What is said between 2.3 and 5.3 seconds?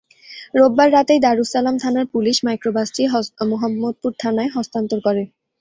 মাইক্রোবাসটি মোহাম্মদপুর থানায় হস্তান্তর করে।